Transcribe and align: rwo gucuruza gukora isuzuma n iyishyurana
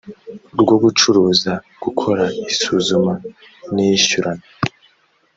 rwo 0.61 0.75
gucuruza 0.83 1.51
gukora 1.83 2.23
isuzuma 2.51 3.13
n 3.73 3.75
iyishyurana 3.85 4.45